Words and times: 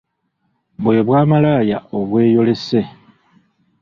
Bwe 0.83 0.99
bwa 1.07 1.21
malaaya 1.29 1.77
obweyolese. 1.97 2.81